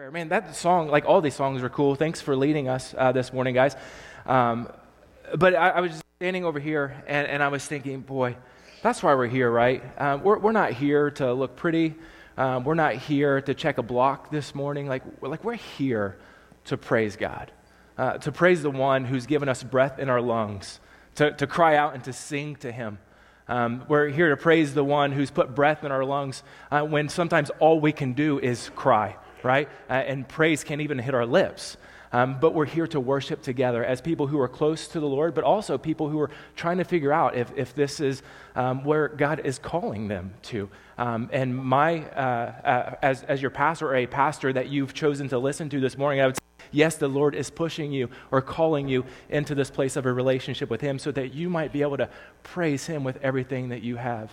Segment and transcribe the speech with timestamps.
[0.00, 0.10] prayer.
[0.10, 1.94] Man, that song, like all these songs, are cool.
[1.94, 3.76] Thanks for leading us uh, this morning, guys.
[4.24, 4.72] Um,
[5.36, 8.34] but I, I, was standing over here and, and, I was thinking, boy,
[8.80, 9.82] that's why we're here, right?
[10.00, 11.96] Um, we're, we're not here to look pretty.
[12.38, 14.86] Um, we're not here to check a block this morning.
[14.88, 16.16] Like, we're, like we're here
[16.64, 17.52] to praise God,
[17.98, 20.80] uh, to praise the one who's given us breath in our lungs,
[21.16, 22.98] to, to cry out and to sing to Him.
[23.48, 27.10] Um, we're here to praise the one who's put breath in our lungs uh, when
[27.10, 29.68] sometimes all we can do is cry right?
[29.88, 31.76] Uh, and praise can't even hit our lips.
[32.12, 35.32] Um, but we're here to worship together as people who are close to the Lord,
[35.32, 38.22] but also people who are trying to figure out if, if this is
[38.56, 40.68] um, where God is calling them to.
[40.98, 45.28] Um, and my, uh, uh, as, as your pastor or a pastor that you've chosen
[45.28, 46.40] to listen to this morning, I would say,
[46.72, 50.68] yes, the Lord is pushing you or calling you into this place of a relationship
[50.68, 52.08] with Him so that you might be able to
[52.42, 54.32] praise Him with everything that you have.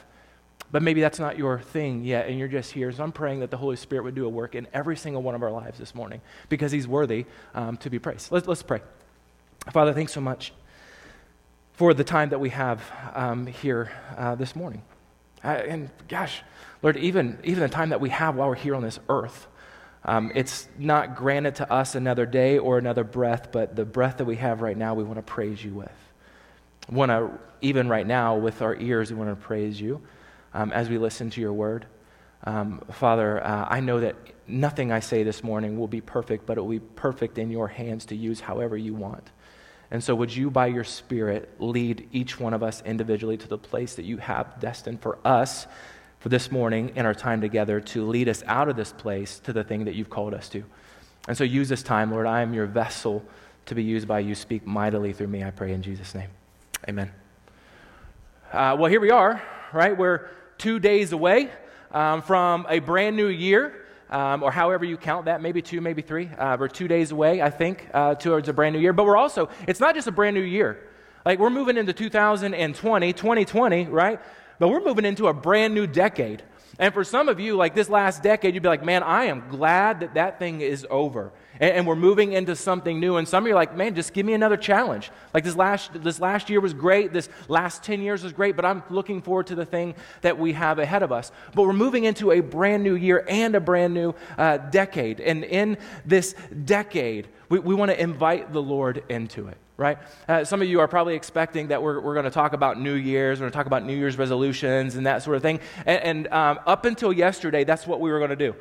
[0.71, 2.91] But maybe that's not your thing yet, and you're just here.
[2.91, 5.33] So I'm praying that the Holy Spirit would do a work in every single one
[5.33, 8.31] of our lives this morning because He's worthy um, to be praised.
[8.31, 8.81] Let's, let's pray.
[9.71, 10.53] Father, thanks so much
[11.73, 12.81] for the time that we have
[13.13, 14.81] um, here uh, this morning.
[15.43, 16.41] Uh, and gosh,
[16.81, 19.47] Lord, even, even the time that we have while we're here on this earth,
[20.03, 24.25] um, it's not granted to us another day or another breath, but the breath that
[24.25, 25.91] we have right now, we want to praise you with.
[26.89, 27.31] Want to,
[27.61, 30.01] even right now, with our ears, we want to praise you
[30.57, 31.85] um, as we listen to your word.
[32.43, 34.15] Um, Father, uh, I know that
[34.47, 37.67] nothing I say this morning will be perfect, but it will be perfect in your
[37.67, 39.29] hands to use however you want.
[39.91, 43.57] And so, would you, by your Spirit, lead each one of us individually to the
[43.57, 45.67] place that you have destined for us
[46.19, 49.53] for this morning in our time together to lead us out of this place to
[49.53, 50.63] the thing that you've called us to?
[51.27, 52.25] And so, use this time, Lord.
[52.25, 53.23] I am your vessel
[53.67, 54.33] to be used by you.
[54.33, 56.29] Speak mightily through me, I pray in Jesus' name.
[56.89, 57.11] Amen.
[58.51, 59.41] Uh, well, here we are,
[59.71, 59.95] right?
[59.95, 61.49] We're two days away
[61.91, 63.83] um, from a brand new year.
[64.09, 66.29] Um, or however you count that, maybe two, maybe three.
[66.29, 68.93] Uh, we're two days away, I think, uh, towards a brand new year.
[68.93, 70.79] But we're also, it's not just a brand new year.
[71.25, 74.21] Like we're moving into 2020, 2020, right?
[74.59, 76.41] But we're moving into a brand new decade.
[76.79, 79.49] And for some of you, like this last decade, you'd be like, man, I am
[79.49, 81.33] glad that that thing is over.
[81.59, 83.17] And, and, we're moving into something new.
[83.17, 85.11] And some of you are like, man, just give me another challenge.
[85.33, 87.13] Like this last, this last year was great.
[87.13, 90.53] This last 10 years was great, but I'm looking forward to the thing that we
[90.53, 91.31] have ahead of us.
[91.53, 95.19] But we're moving into a brand new year and a brand new uh, decade.
[95.19, 96.35] And in this
[96.65, 99.99] decade, we, we want to invite the Lord into it right?
[100.27, 102.95] Uh, some of you are probably expecting that we're, we're going to talk about New
[102.95, 105.59] Year's, we're going to talk about New Year's resolutions and that sort of thing.
[105.85, 108.55] And, and um, up until yesterday, that's what we were going to do.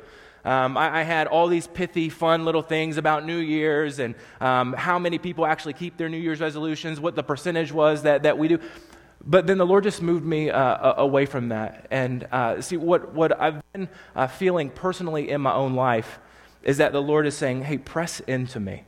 [0.47, 4.71] Um, I, I, had all these pithy, fun little things about New Year's and um,
[4.71, 8.37] how many people actually keep their New Year's resolutions, what the percentage was that, that
[8.37, 8.59] we do.
[9.25, 11.87] But then the Lord just moved me uh, away from that.
[11.91, 16.17] And uh, see, what, what I've been uh, feeling personally in my own life
[16.63, 18.83] is that the Lord is saying, hey, press into me.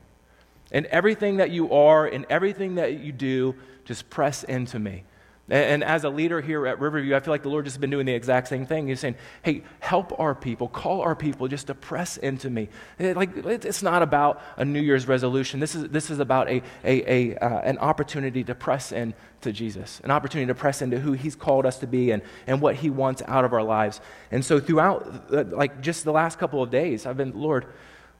[0.72, 3.53] And everything that you are and everything that you do,
[3.84, 5.03] just press into me.
[5.50, 7.90] And, as a leader here at Riverview, I feel like the Lord just has been
[7.90, 8.88] doing the exact same thing.
[8.88, 12.70] He's saying, hey, help our people, call our people just to press into me.
[13.00, 15.60] Like, it's not about a New Year's resolution.
[15.60, 20.02] This is, this is about a, a, a uh, an opportunity to press into Jesus,
[20.04, 22.90] an opportunity to press into who He's called us to be and, and what He
[22.90, 24.02] wants out of our lives.
[24.31, 27.66] And so, throughout, uh, like, just the last couple of days, I've been, Lord,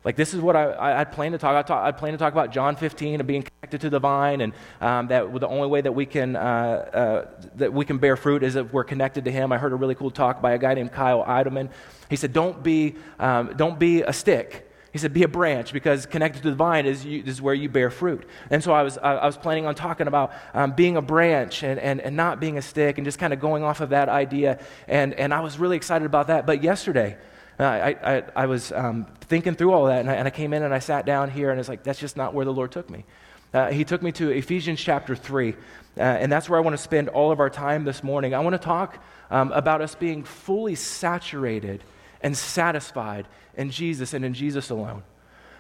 [0.06, 1.70] like, this is what I, I, I plan to talk.
[1.70, 4.54] I, I plan to talk about John 15 and being connected to the vine, and
[4.80, 8.42] um, that the only way that we can uh, uh, that we can bear fruit
[8.44, 9.52] is if we're connected to Him.
[9.52, 11.70] I heard a really cool talk by a guy named Kyle Idleman.
[12.10, 16.06] He said, "Don't be um, don't be a stick." He said, "Be a branch because
[16.06, 18.98] connected to the vine is, you, is where you bear fruit." And so I was
[18.98, 22.58] I was planning on talking about um, being a branch and, and and not being
[22.58, 24.60] a stick, and just kind of going off of that idea.
[24.88, 26.46] And and I was really excited about that.
[26.46, 27.18] But yesterday.
[27.66, 30.64] I, I, I was um, thinking through all that, and I, and I, came in
[30.64, 32.90] and I sat down here, and it's like, that's just not where the Lord took
[32.90, 33.04] me.
[33.54, 35.54] Uh, he took me to Ephesians chapter 3,
[35.98, 38.34] uh, and that's where I want to spend all of our time this morning.
[38.34, 41.84] I want to talk um, about us being fully saturated
[42.22, 43.28] and satisfied
[43.58, 45.04] in Jesus and in Jesus alone.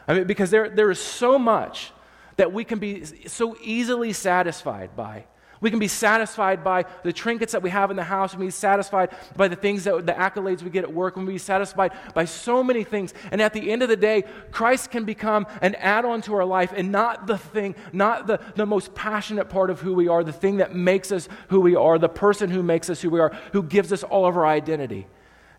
[0.07, 1.91] I mean, because there, there is so much
[2.37, 5.25] that we can be so easily satisfied by.
[5.61, 8.33] We can be satisfied by the trinkets that we have in the house.
[8.33, 11.15] We can be satisfied by the things that the accolades we get at work.
[11.15, 13.13] We can be satisfied by so many things.
[13.31, 16.45] And at the end of the day, Christ can become an add on to our
[16.45, 20.23] life and not the thing, not the, the most passionate part of who we are,
[20.23, 23.19] the thing that makes us who we are, the person who makes us who we
[23.19, 25.07] are, who gives us all of our identity.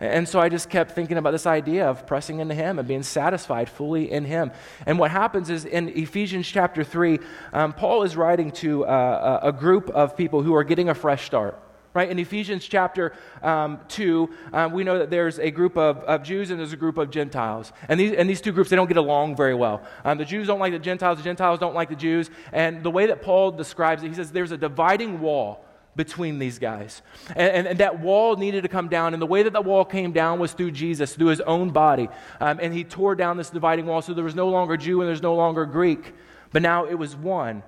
[0.00, 3.02] And so I just kept thinking about this idea of pressing into Him and being
[3.02, 4.50] satisfied fully in Him.
[4.86, 7.18] And what happens is in Ephesians chapter 3,
[7.52, 11.26] um, Paul is writing to uh, a group of people who are getting a fresh
[11.26, 11.60] start.
[11.92, 12.08] right?
[12.08, 13.12] In Ephesians chapter
[13.42, 16.78] um, 2, um, we know that there's a group of, of, Jews and there's a
[16.78, 17.70] group of Gentiles.
[17.86, 19.82] And these, and these two groups, they don't get along very well.
[20.02, 22.30] Um, the Jews don't like the Gentiles, the Gentiles don't like the Jews.
[22.52, 25.62] And the way that Paul describes it, he says there's a dividing wall
[25.96, 27.02] between these guys.
[27.30, 29.12] And, and, and, that wall needed to come down.
[29.12, 32.08] And the way that the wall came down was through Jesus, through his own body.
[32.40, 35.08] Um, and he tore down this dividing wall so there was no longer Jew and
[35.08, 36.14] there's no longer Greek,
[36.52, 37.62] but now it was one.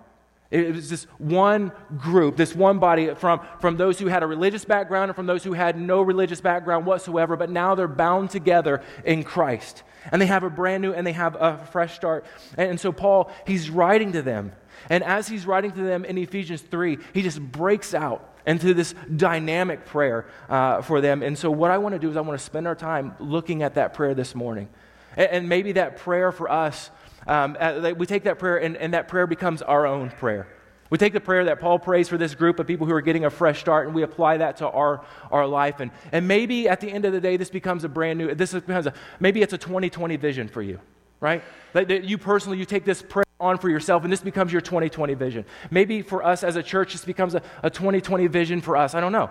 [0.52, 4.66] It was this one group, this one body from, from those who had a religious
[4.66, 8.82] background and from those who had no religious background whatsoever, but now they're bound together
[9.06, 9.82] in Christ.
[10.10, 12.26] And they have a brand new and they have a fresh start.
[12.58, 14.52] And, and so, Paul, he's writing to them.
[14.88, 18.94] And as he's writing to them in Ephesians 3, he just breaks out into this
[19.16, 21.22] dynamic prayer uh, for them.
[21.22, 23.62] And so, what I want to do is, I want to spend our time looking
[23.62, 24.68] at that prayer this morning.
[25.16, 26.90] And, and maybe that prayer for us
[27.26, 30.46] um, uh, we take that prayer, and, and that prayer becomes our own prayer.
[30.90, 33.24] We take the prayer that Paul prays for this group of people who are getting
[33.24, 35.80] a fresh start, and we apply that to our, our life.
[35.80, 38.52] And, and maybe at the end of the day, this becomes a brand new, this
[38.52, 40.80] becomes a, maybe it's a 2020 vision for you,
[41.20, 41.42] right?
[41.72, 44.60] That, that you personally, you take this prayer on for yourself, and this becomes your
[44.60, 45.44] 2020 vision.
[45.70, 48.94] Maybe for us as a church, this becomes a, a 2020 vision for us.
[48.94, 49.30] I don't know.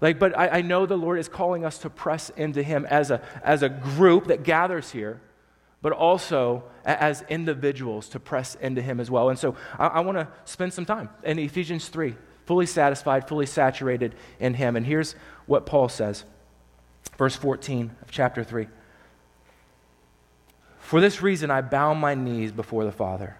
[0.00, 3.10] Like, but I, I know the Lord is calling us to press into Him as
[3.10, 5.20] a, as a group that gathers here
[5.82, 9.28] but also as individuals to press into Him as well.
[9.28, 12.14] And so I, I want to spend some time in Ephesians 3,
[12.46, 14.76] fully satisfied, fully saturated in Him.
[14.76, 15.16] And here's
[15.46, 16.24] what Paul says,
[17.18, 18.68] verse 14 of chapter 3.
[20.78, 23.36] For this reason I bow my knees before the Father,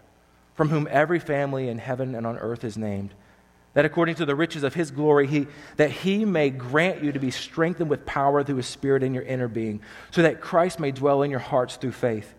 [0.55, 3.15] from whom every family in heaven and on earth is named
[3.75, 5.47] that according to the riches of his glory he,
[5.77, 9.23] that he may grant you to be strengthened with power through his spirit in your
[9.23, 12.35] inner being so that christ may dwell in your hearts through faith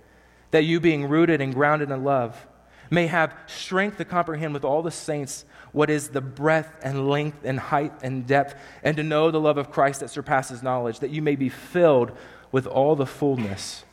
[0.51, 2.48] that you being rooted and grounded in love
[2.89, 7.39] may have strength to comprehend with all the saints what is the breadth and length
[7.44, 11.10] and height and depth and to know the love of christ that surpasses knowledge that
[11.10, 12.12] you may be filled
[12.54, 13.83] with all the fullness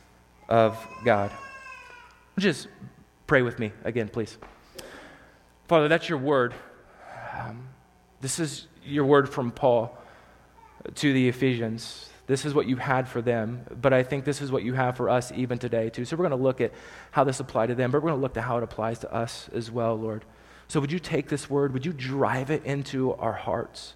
[0.47, 1.31] of god.
[2.37, 2.67] Just
[3.31, 4.37] pray with me again please
[5.69, 6.53] father that's your word
[7.33, 7.69] um,
[8.19, 9.97] this is your word from Paul
[10.95, 12.09] to the Ephesians.
[12.27, 14.95] This is what you had for them, but I think this is what you have
[14.95, 16.05] for us even today, too.
[16.05, 16.71] So we're going to look at
[17.11, 19.13] how this applied to them, but we're going to look at how it applies to
[19.13, 20.23] us as well, Lord.
[20.67, 23.95] So would you take this word, would you drive it into our hearts?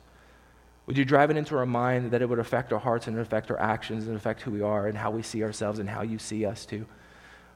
[0.85, 3.49] Would you drive it into our mind that it would affect our hearts and affect
[3.49, 6.19] our actions and affect who we are and how we see ourselves and how you
[6.19, 6.85] see us, too?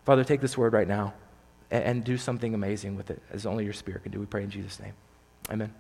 [0.06, 1.14] Father, take this word right now
[1.71, 4.19] and, and do something amazing with it, as only your Spirit can do.
[4.19, 4.94] We pray in Jesus' name.
[5.50, 5.74] Amen.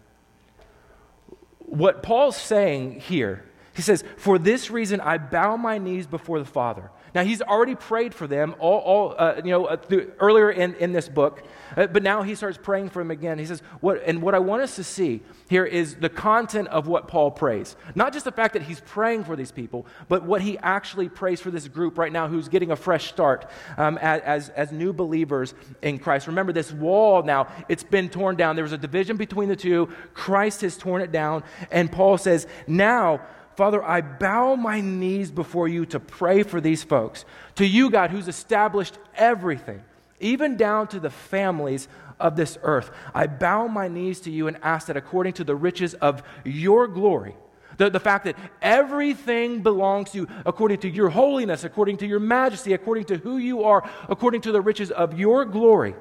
[1.59, 6.45] What Paul's saying here, he says, For this reason I bow my knees before the
[6.45, 6.89] Father.
[7.15, 9.77] Now, he's already prayed for them all, all uh, you know, uh,
[10.19, 11.43] earlier in, in this book,
[11.75, 13.39] uh, but now he starts praying for them again.
[13.39, 16.87] He says, what, and what I want us to see here is the content of
[16.87, 17.75] what Paul prays.
[17.95, 21.41] Not just the fact that he's praying for these people, but what he actually prays
[21.41, 25.53] for this group right now who's getting a fresh start um, as, as new believers
[25.81, 26.27] in Christ.
[26.27, 28.55] Remember, this wall now, it's been torn down.
[28.55, 29.89] There was a division between the two.
[30.13, 31.43] Christ has torn it down.
[31.71, 33.21] And Paul says, now,
[33.59, 37.25] Father, I bow my knees before you to pray for these folks.
[37.55, 39.83] To you, God, who's established everything,
[40.21, 41.89] even down to the families
[42.21, 42.89] of this earth.
[43.13, 46.87] I bow my knees to you and ask that according to the riches of your
[46.87, 47.35] glory,
[47.75, 52.21] the, the fact that everything belongs to you according to your holiness, according to your
[52.21, 55.95] majesty, according to who you are, according to the riches of your glory,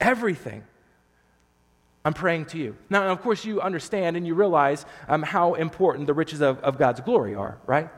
[0.00, 0.64] everything
[2.04, 2.76] I'm praying to you.
[2.88, 6.78] Now, of course, you understand and you realize um, how important the riches of, of
[6.78, 7.90] God's glory are, right?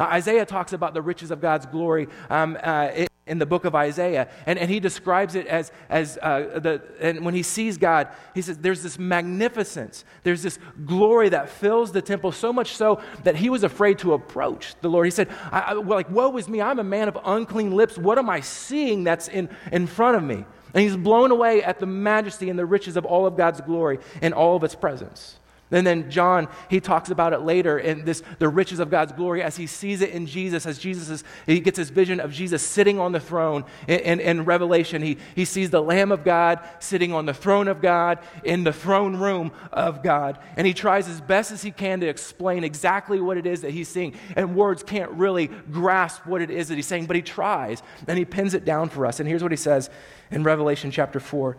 [0.00, 3.74] Uh, Isaiah talks about the riches of God's glory um, uh, in the book of
[3.74, 8.08] Isaiah, and, and he describes it as, as uh, the, and when he sees God,
[8.34, 13.00] he says, There's this magnificence, there's this glory that fills the temple, so much so
[13.22, 15.06] that he was afraid to approach the Lord.
[15.06, 17.96] He said, I, I, well, like, woe is me, I'm a man of unclean lips.
[17.96, 20.44] What am I seeing that's in, in front of me?
[20.74, 23.98] And he's blown away at the majesty and the riches of all of God's glory
[24.20, 25.36] and all of its presence.
[25.72, 29.42] And then John, he talks about it later in this, the riches of God's glory
[29.42, 32.62] as he sees it in Jesus, as Jesus is, he gets his vision of Jesus
[32.62, 35.00] sitting on the throne in, in, in, Revelation.
[35.00, 38.72] He, he sees the Lamb of God sitting on the throne of God in the
[38.72, 40.38] throne room of God.
[40.56, 43.70] And he tries as best as he can to explain exactly what it is that
[43.70, 44.14] he's seeing.
[44.36, 48.18] And words can't really grasp what it is that he's saying, but he tries and
[48.18, 49.20] he pins it down for us.
[49.20, 49.88] And here's what he says
[50.30, 51.56] in Revelation chapter 4.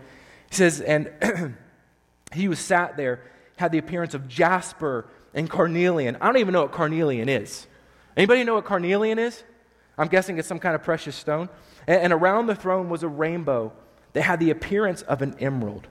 [0.49, 1.09] He says, And
[2.33, 3.23] he was sat there
[3.63, 6.17] had the appearance of jasper and carnelian.
[6.19, 7.65] I don't even know what carnelian is.
[8.17, 9.41] Anybody know what carnelian is?
[9.97, 11.47] I'm guessing it's some kind of precious stone.
[11.87, 13.71] And, and around the throne was a rainbow
[14.11, 15.87] that had the appearance of an emerald.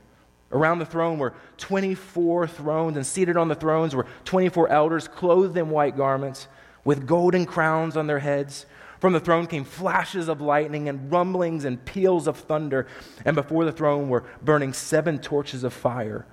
[0.50, 5.57] Around the throne were 24 thrones, and seated on the thrones were 24 elders, clothed
[5.57, 6.49] in white garments,
[6.85, 8.67] with golden crowns on their heads.
[9.00, 12.87] From the throne came flashes of lightning and rumblings and peals of thunder.
[13.25, 16.26] And before the throne were burning seven torches of fire,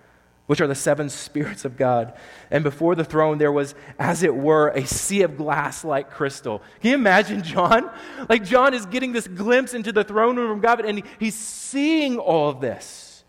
[0.49, 2.11] which are the seven spirits of God.
[2.49, 6.63] And before the throne there was, as it were, a sea of glass like crystal.
[6.81, 7.87] Can you imagine John?
[8.27, 12.17] Like John is getting this glimpse into the throne room of God, and he's seeing
[12.17, 13.23] all of this.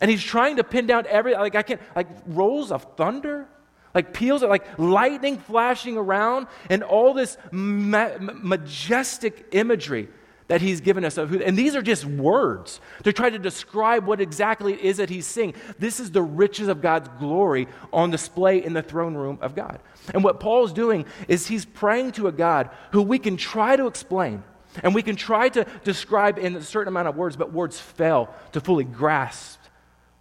[0.00, 3.46] And he's trying to pin down every, like, I can't, like, rolls of thunder,
[3.94, 10.08] like peals of, like, lightning flashing around, and all this ma- majestic imagery
[10.46, 14.06] that he's given us of who, and these are just words to try to describe
[14.06, 15.54] what exactly it is that he's seeing.
[15.78, 19.80] This is the riches of God's glory on display in the throne room of God.
[20.12, 23.86] And what Paul's doing is he's praying to a God who we can try to
[23.86, 24.42] explain.
[24.82, 28.34] And we can try to describe in a certain amount of words, but words fail
[28.52, 29.60] to fully grasp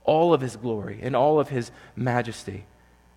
[0.04, 2.66] all of his glory and all of his majesty.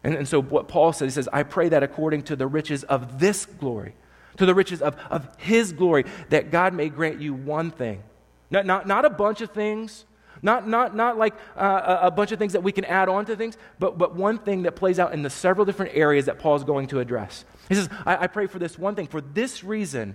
[0.03, 2.85] And, and so, what Paul says, he says, I pray that according to the riches
[2.85, 3.95] of this glory,
[4.37, 8.03] to the riches of, of his glory, that God may grant you one thing.
[8.51, 10.05] Not, not, not a bunch of things,
[10.43, 13.37] not, not, not like uh, a bunch of things that we can add on to
[13.37, 16.65] things, but, but one thing that plays out in the several different areas that Paul's
[16.65, 17.45] going to address.
[17.69, 19.07] He says, I, I pray for this one thing.
[19.07, 20.15] For this reason,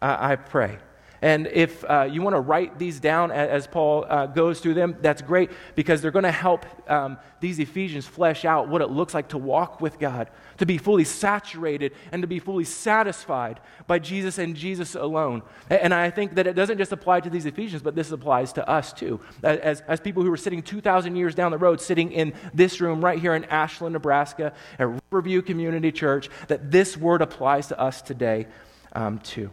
[0.00, 0.78] uh, I pray.
[1.20, 4.96] And if uh, you want to write these down as, Paul uh, goes through them,
[5.00, 9.14] that's great because they're going to help um, these Ephesians flesh out what it looks
[9.14, 13.98] like to walk with God, to be fully saturated and to be fully satisfied by
[13.98, 15.42] Jesus and Jesus alone.
[15.68, 18.68] And I think that it doesn't just apply to these Ephesians, but this applies to
[18.68, 19.20] us too.
[19.42, 23.04] As, as people who were sitting 2,000 years down the road, sitting in this room
[23.04, 28.02] right here in Ashland, Nebraska, at Riverview Community Church, that this word applies to us
[28.02, 28.46] today
[28.92, 29.50] um, too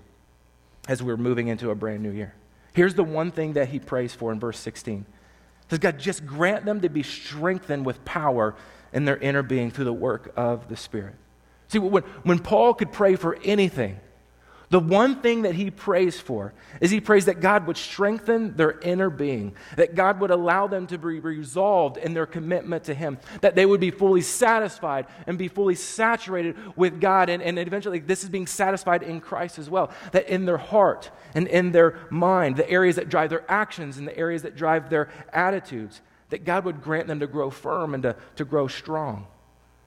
[0.88, 2.34] as we're moving into a brand new year.
[2.74, 5.06] Here's the one thing that he prays for in verse 16.
[5.70, 8.56] Does God just grant them to be strengthened with power
[8.94, 11.16] in their inner being through the work of the Spirit?
[11.68, 14.00] See, when, when Paul could pray for anything,
[14.76, 18.78] the one thing that he prays for is he prays that God would strengthen their
[18.82, 23.18] inner being, that God would allow them to be resolved in their commitment to him,
[23.40, 27.30] that they would be fully satisfied and be fully saturated with God.
[27.30, 31.10] And, and eventually, this is being satisfied in Christ as well, that in their heart
[31.34, 34.90] and in their mind, the areas that drive their actions and the areas that drive
[34.90, 36.02] their attitudes,
[36.32, 39.26] that God would grant them to grow firm and to, to grow strong.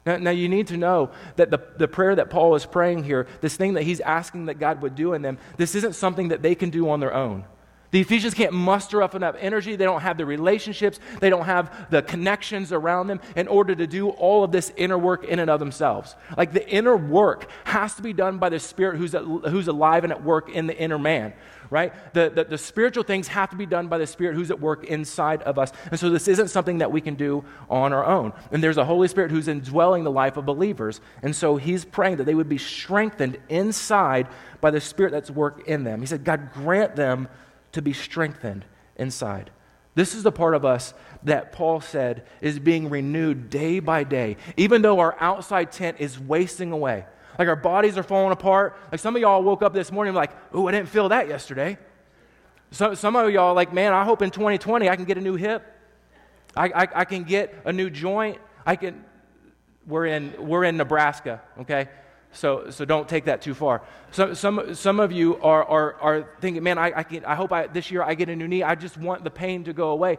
[0.09, 3.27] Now, now, you need to know that the, the prayer that Paul is praying here,
[3.43, 6.41] this thing that he's asking that God would do in them, this isn't something that
[6.41, 7.45] they can do on their own.
[7.91, 9.75] The Ephesians can't muster up enough energy.
[9.77, 11.01] They don't have the relationships.
[11.21, 14.99] They don't have the connections around them in order to do all of this inner
[14.99, 16.15] work in and of themselves.
[16.37, 20.13] Like the inner work has to be done by the Spirit who's, who's alive and
[20.13, 21.33] at work in the inner man
[21.71, 21.93] right?
[22.15, 24.85] The, the, the, spiritual things have to be done by the Spirit who's at work
[24.85, 25.73] inside of us.
[25.91, 28.33] And so this isn't something that we can do on our own.
[28.51, 31.01] And there's a Holy Spirit who's indwelling the life of believers.
[31.23, 34.29] And so he's praying that they would be strengthened inside
[34.61, 36.01] by the Spirit that's work in them.
[36.01, 37.29] He said, God, grant them
[37.73, 38.65] to be strengthened
[38.97, 39.51] inside.
[39.95, 40.95] This is the part of us
[41.25, 46.19] that Paul said is being renewed day by day, even though our outside tent is
[46.19, 47.05] wasting away.
[47.39, 48.77] Like our bodies are falling apart.
[48.93, 51.79] Like some of y'all woke up this morning like, oh, I didn't feel that yesterday.
[52.71, 55.37] So, some of y'all like, man, I hope in 2020 I can get a new
[55.37, 55.65] hip.
[56.57, 58.39] I, I, I can get a new joint.
[58.67, 59.05] I can,
[59.87, 61.89] we're in, we're in Nebraska, okay?
[62.33, 63.83] So, so don't take that too far.
[64.11, 67.53] So, some, some of you are, are, are thinking, man, I, I, can, I hope
[67.53, 68.63] I, this year I get a new knee.
[68.63, 70.19] I just want the pain to go away.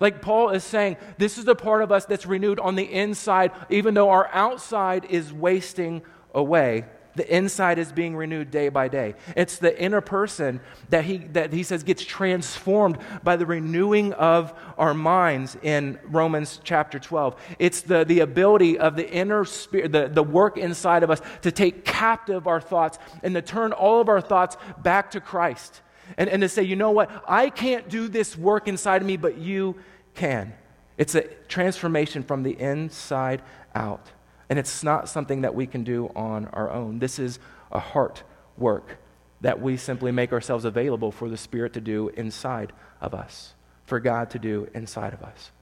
[0.00, 3.52] Like Paul is saying, this is the part of us that's renewed on the inside,
[3.70, 6.02] even though our outside is wasting
[6.34, 9.14] away, the inside is being renewed day by day.
[9.36, 14.54] It's the inner person that he, that he says gets transformed by the renewing of
[14.78, 17.36] our minds in Romans chapter 12.
[17.58, 21.52] It's the, the ability of the inner spirit, the, the work inside of us to
[21.52, 25.82] take captive our thoughts and to turn all of our thoughts back to Christ.
[26.16, 27.10] And, and to say, you know what?
[27.28, 29.76] I can't do this work inside of me, but you
[30.14, 30.52] can.
[30.98, 33.42] It's a transformation from the inside
[33.74, 34.10] out.
[34.52, 36.98] And it's not something that we can do on our own.
[36.98, 37.38] This is
[37.70, 38.22] a heart
[38.58, 38.98] work
[39.40, 43.54] that we simply make ourselves available for the Spirit to do inside of us,
[43.86, 45.52] for God to do inside of us.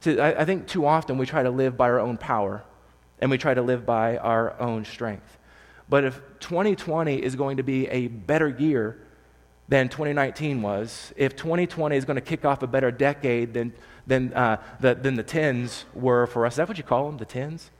[0.00, 2.64] See, I, I think too often we try to live by our own power
[3.20, 5.38] and we try to live by our own strength.
[5.88, 8.98] But if 2020 is going to be a better year
[9.68, 13.72] than 2019 was, if 2020 is going to kick off a better decade than,
[14.04, 17.18] than, uh, the, than the tens were for us, is that what you call them,
[17.18, 17.70] the tens?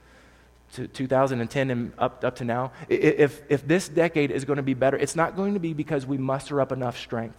[0.77, 4.75] To 2010 and up, up to now, if, if this decade is going to be
[4.75, 7.37] better, it's not going to be because we muster up enough strength.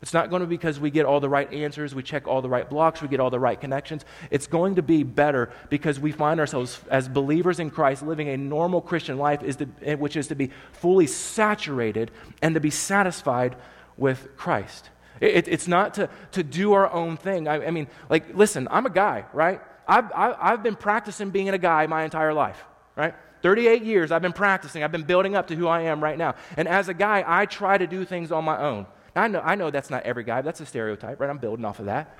[0.00, 2.40] It's not going to be because we get all the right answers, we check all
[2.40, 4.04] the right blocks, we get all the right connections.
[4.30, 8.36] It's going to be better because we find ourselves as believers in Christ living a
[8.36, 9.64] normal Christian life, is to,
[9.96, 13.56] which is to be fully saturated and to be satisfied
[13.96, 14.90] with Christ.
[15.20, 17.48] It, it's not to, to do our own thing.
[17.48, 19.60] I, I, mean, like, listen, I'm a guy, right?
[19.86, 22.62] I've, I've been practicing being a guy my entire life,
[22.96, 23.14] right?
[23.42, 24.82] 38 years I've been practicing.
[24.82, 26.34] I've been building up to who I am right now.
[26.56, 28.86] And as a guy, I try to do things on my own.
[29.14, 31.30] Now, I know, I know that's not every guy, that's a stereotype, right?
[31.30, 32.18] I'm building off of that.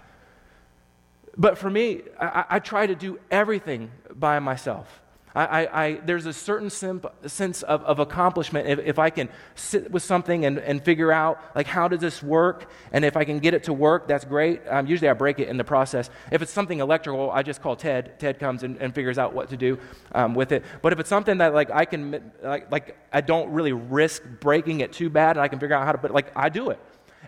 [1.36, 5.02] But for me, I, I try to do everything by myself.
[5.44, 9.90] I, I, there's a certain simp, sense of, of accomplishment if, if, I can sit
[9.90, 12.70] with something and, and figure out, like, how does this work?
[12.92, 14.62] And if I can get it to work, that's great.
[14.68, 16.10] Um, usually I break it in the process.
[16.32, 18.18] If it's something electrical, I just call Ted.
[18.18, 19.78] Ted comes and, and figures out what to do
[20.12, 20.64] um, with it.
[20.82, 24.80] But if it's something that, like, I can, like, like, I don't really risk breaking
[24.80, 26.80] it too bad and I can figure out how to, but, like, I do it.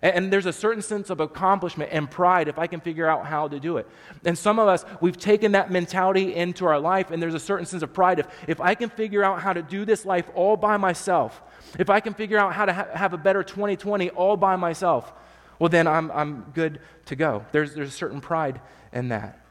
[0.02, 3.48] And, there's a certain sense of accomplishment and pride if I can figure out how
[3.48, 3.86] to do it.
[4.24, 7.66] And some of us, we've taken that mentality into our life, and there's a certain
[7.66, 8.18] sense of pride.
[8.18, 11.42] If, if I can figure out how to do this life all by myself,
[11.78, 15.12] if I can figure out how to ha- have a better 2020 all by myself,
[15.58, 17.44] well, then I'm, I'm good to go.
[17.52, 18.60] There's, there's a certain pride
[18.92, 19.44] in that.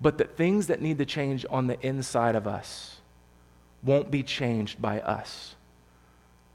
[0.00, 2.96] But the things that need to change on the inside of us
[3.82, 5.54] won't be changed by us.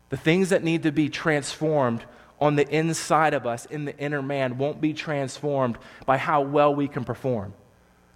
[0.10, 2.04] The things that need to be transformed
[2.40, 6.74] on the inside of us, in the inner man, won't be transformed by how well
[6.74, 7.54] we can perform.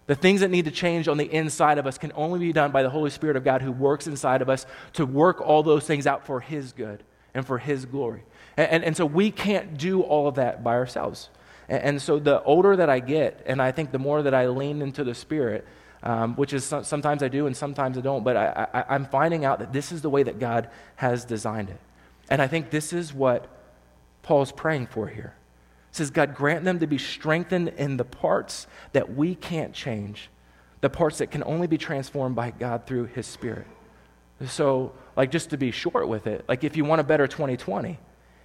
[0.07, 2.71] The things that need to change on the inside of us can only be done
[2.71, 5.86] by the Holy Spirit of God who works inside of us to work all those
[5.86, 8.24] things out for His good and for His glory.
[8.57, 11.29] And, and, and so we can't do all of that by ourselves.
[11.69, 14.48] And, and, so the older that I get, and I think the more that I
[14.48, 15.65] lean into the Spirit,
[16.03, 19.46] um, which is sometimes I do and sometimes I don't, but I, I, I'm finding
[19.46, 21.79] out that this is the way that God has designed it.
[22.29, 23.48] And I think this is what
[24.24, 25.36] Paul's praying for here.
[25.91, 30.29] He says, God, grant them to be strengthened in the parts that we can't change,
[30.79, 33.67] the parts that can only be transformed by God through His Spirit.
[34.48, 38.00] So, like, just to be short with it, like, if you want a better 2020,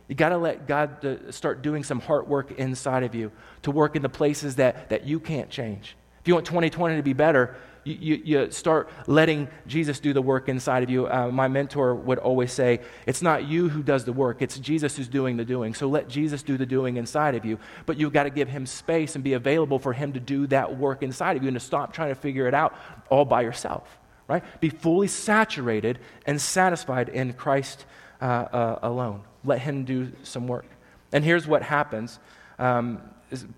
[0.09, 3.33] you got to let God uh, start doing some heart work inside of you
[3.63, 5.97] to work in the places that, that you can't change.
[6.27, 10.21] If you want 2020 to be better, you, you, you start letting Jesus do the
[10.21, 11.07] work inside of you.
[11.07, 14.97] Uh, my mentor would always say, It's not you who does the work, it's Jesus
[14.97, 15.73] who's doing the doing.
[15.73, 17.61] So let Jesus do the doing inside of you.
[17.87, 20.77] But you've got to give him space and be available for him to do that
[20.77, 22.75] work inside of you and to stop trying to figure it out
[23.09, 24.43] all by yourself, right?
[24.61, 27.87] Be fully saturated and satisfied in Christ
[28.21, 29.23] uh, uh, alone.
[29.45, 30.67] Let him do some work.
[31.13, 32.19] And here's what happens.
[32.59, 33.01] Um,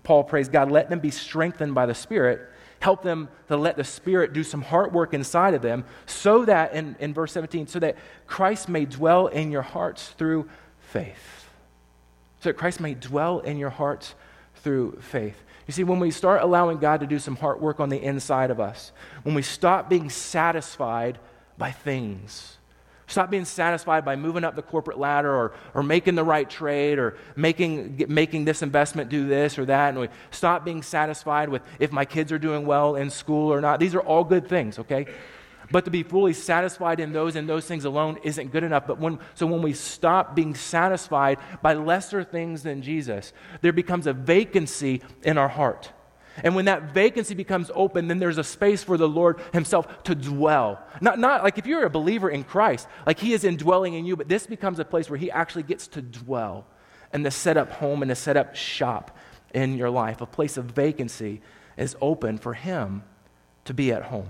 [0.03, 2.47] Paul prays God, let them be strengthened by the Spirit
[2.79, 6.73] help them to let the Spirit do some heart work inside of them so that,
[6.73, 11.49] in, in verse 17, so that Christ may dwell in your hearts through faith.
[12.41, 14.15] So that Christ may dwell in your hearts
[14.55, 15.43] through faith.
[15.67, 18.49] You see, when we start allowing God to do some heart work on the inside
[18.49, 18.91] of us,
[19.23, 21.19] when we stop being satisfied
[21.57, 22.58] by things,
[23.09, 26.99] Stop being satisfied by moving up the corporate ladder or, or making the right trade
[26.99, 29.89] or making, making this investment do this or that.
[29.89, 33.61] And we stop being satisfied with if my kids are doing well in school or
[33.61, 33.79] not.
[33.79, 35.07] These are all good things, okay?
[35.71, 38.85] But to be fully satisfied in those and those things alone isn't good enough.
[38.85, 44.05] But when, so when we stop being satisfied by lesser things than Jesus, there becomes
[44.05, 45.91] a vacancy in our heart.
[46.43, 50.15] And when that vacancy becomes open, then there's a space for the Lord Himself to
[50.15, 50.81] dwell.
[51.01, 54.15] Not, not like if you're a believer in Christ, like He is indwelling in you,
[54.15, 56.65] but this becomes a place where He actually gets to dwell
[57.11, 59.17] and to set up home and to set up shop
[59.53, 60.21] in your life.
[60.21, 61.41] A place of vacancy
[61.77, 63.03] is open for Him
[63.65, 64.29] to be at home.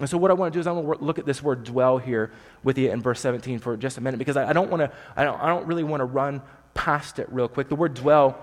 [0.00, 1.64] And so, what I want to do is I want to look at this word
[1.64, 4.70] dwell here with you in verse 17 for just a minute because I, I don't
[4.70, 6.40] want to, I don't, I don't really want to run
[6.72, 7.68] past it real quick.
[7.68, 8.42] The word dwell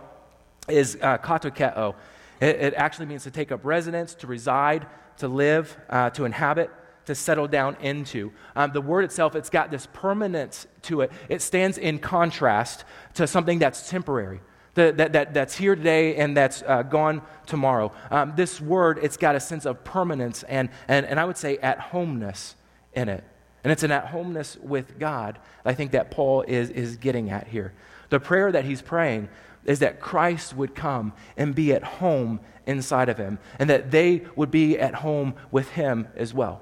[0.69, 1.95] is uh, katokeo.
[2.39, 6.69] It, it actually means to take up residence, to reside, to live, uh, to inhabit,
[7.05, 8.31] to settle down into.
[8.55, 11.11] Um, the word itself, it's got this permanence to it.
[11.29, 12.83] It stands in contrast
[13.15, 14.41] to something that's temporary.
[14.75, 17.91] that, that, that's here today and that's uh, gone tomorrow.
[18.11, 21.57] Um, this word, it's got a sense of permanence and, and, and I would say
[21.57, 22.55] at homeness
[22.93, 23.23] in it.
[23.63, 27.47] And it's an at homeness with God, I think that Paul is, is getting at
[27.47, 27.73] here.
[28.09, 29.29] The prayer that he's praying
[29.67, 34.23] is that Christ would come and be at home inside of him, and that they
[34.35, 36.61] would be at home with him as well.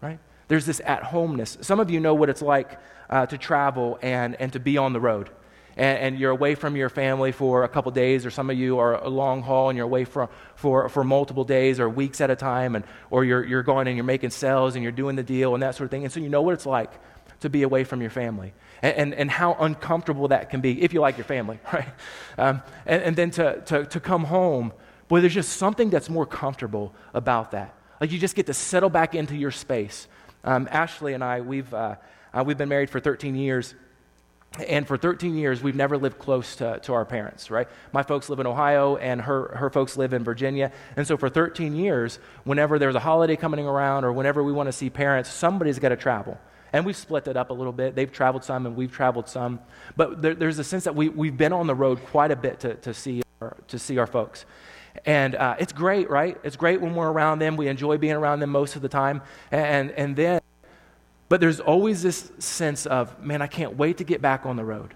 [0.00, 0.18] Right?
[0.48, 1.58] There's this at homeness.
[1.60, 2.80] Some of you know what it's like
[3.10, 5.30] uh, to travel and, and to be on the road.
[5.76, 8.78] And, and, you're away from your family for a couple days, or some of you
[8.78, 12.30] are a long haul and you're away for, for, for multiple days or weeks at
[12.30, 15.22] a time, and, or you're, you're going and you're making sales and you're doing the
[15.22, 16.04] deal and that sort of thing.
[16.04, 16.92] And so you know what it's like
[17.40, 20.92] to be away from your family and, and, and how uncomfortable that can be if
[20.92, 21.88] you like your family, right?
[22.38, 24.72] Um, and, and then to, to, to come home,
[25.08, 27.74] boy, there's just something that's more comfortable about that.
[28.00, 30.08] Like you just get to settle back into your space.
[30.44, 31.96] Um, Ashley and I, we've, uh,
[32.32, 33.74] uh, we've been married for 13 years.
[34.68, 37.68] And for 13 years, we've never lived close to, to our parents, right?
[37.92, 40.72] My folks live in Ohio, and her, her folks live in Virginia.
[40.96, 44.68] And so for 13 years, whenever there's a holiday coming around or whenever we want
[44.68, 46.38] to see parents, somebody's got to travel.
[46.76, 47.94] And we've split it up a little bit.
[47.96, 49.60] They've traveled some, and we've traveled some.
[49.96, 52.60] But there, there's a sense that we, we've been on the road quite a bit
[52.60, 54.44] to, to, see, our, to see our folks.
[55.04, 56.38] And uh, it's great, right?
[56.44, 57.56] It's great when we're around them.
[57.56, 59.22] We enjoy being around them most of the time.
[59.50, 60.40] And, and then
[61.28, 64.64] but there's always this sense of, man, I can't wait to get back on the
[64.64, 64.94] road.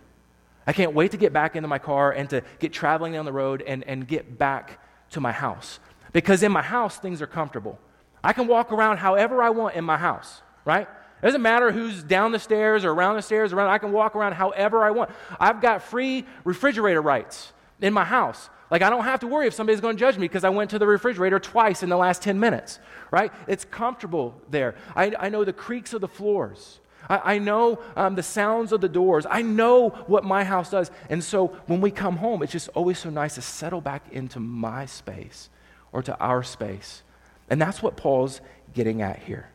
[0.67, 3.33] I can't wait to get back into my car and to get traveling down the
[3.33, 4.79] road and, and get back
[5.11, 5.81] to my house.
[6.13, 7.79] Because in my house, things are comfortable.
[8.23, 10.87] I can walk around however I want in my house, right?
[11.23, 14.17] It doesn't matter who's down the stairs or around the stairs, around, I can walk
[14.17, 15.11] around however I want.
[15.39, 18.49] I've got free refrigerator rights in my house.
[18.71, 20.71] Like, I don't have to worry if somebody's going to judge me because I went
[20.71, 22.79] to the refrigerator twice in the last 10 minutes,
[23.11, 23.33] right?
[23.49, 24.77] It's comfortable there.
[24.95, 26.79] I, I know the creaks of the floors.
[27.09, 29.27] I, I know um, the sounds of the doors.
[29.29, 30.91] I know what my house does.
[31.11, 34.39] And so when we come home, it's just always so nice to settle back into
[34.39, 35.51] my space
[35.93, 37.03] or to our space.
[37.51, 38.41] And that's what Paul's
[38.73, 39.51] getting at here.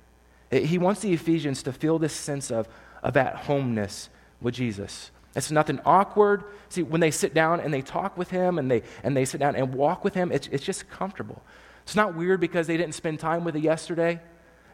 [0.63, 2.68] He wants the Ephesians to feel this sense of,
[3.04, 4.10] of at homeness
[4.41, 5.12] with Jesus.
[5.36, 6.44] It's nothing awkward.
[6.70, 9.39] See, when they sit down and they talk with him and they, and they sit
[9.39, 11.41] down and walk with him, it's, it's just comfortable.
[11.84, 14.22] It's not weird because they didn't spend time with him yesterday.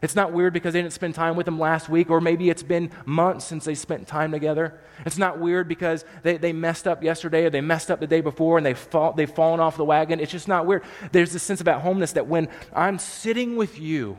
[0.01, 2.63] It's not weird because they didn't spend time with him last week, or maybe it's
[2.63, 4.79] been months since they spent time together.
[5.05, 8.21] It's not weird because they, they messed up yesterday or they messed up the day
[8.21, 10.19] before and they fall, they've fallen off the wagon.
[10.19, 10.83] It's just not weird.
[11.11, 14.17] There's this sense of at homeness that when I'm sitting with you,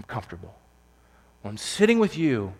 [0.00, 0.54] I'm comfortable.
[1.42, 2.54] When I'm sitting with you,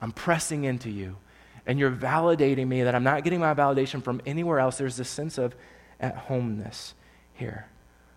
[0.00, 1.18] I'm pressing into you
[1.66, 4.76] and you're validating me that I'm not getting my validation from anywhere else.
[4.76, 5.54] There's this sense of
[6.00, 6.94] at homeness
[7.34, 7.66] here.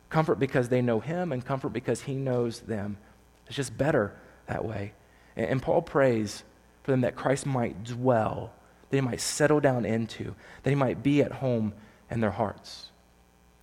[0.10, 2.98] Comfort because they know him, and comfort because he knows them.
[3.46, 4.15] It's just better
[4.48, 4.93] that way.
[5.36, 6.43] And, and Paul prays
[6.84, 8.54] for them that Christ might dwell,
[8.89, 11.74] that he might settle down into, that he might be at home
[12.10, 12.88] in their hearts.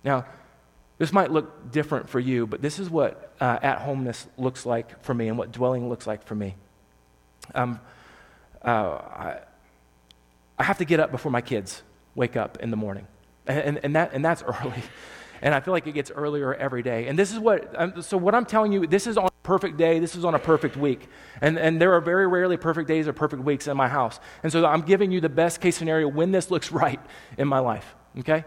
[0.03, 0.25] Now,
[0.97, 5.03] this might look different for you, but this is what uh, at homeness looks like
[5.03, 6.55] for me and what dwelling looks like for me.
[7.53, 7.79] Um,
[8.63, 9.39] uh, I,
[10.57, 11.83] I have to get up before my kids
[12.15, 13.07] wake up in the morning.
[13.45, 14.83] And, and, and, that, and that's early.
[15.41, 17.07] And I feel like it gets earlier every day.
[17.07, 19.77] And this is what, um, so what I'm telling you, this is on a perfect
[19.77, 21.07] day, this is on a perfect week.
[21.41, 24.19] And, and there are very rarely perfect days or perfect weeks in my house.
[24.43, 27.01] And so I'm giving you the best case scenario when this looks right
[27.37, 28.45] in my life, okay?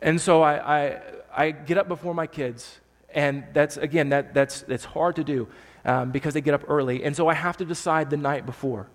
[0.00, 1.02] And so I, I,
[1.36, 2.80] I get up before my kids.
[3.14, 5.48] And that's, again, that, that's, that's hard to do
[5.84, 7.04] um, because they get up early.
[7.04, 8.88] And so I have to decide the night before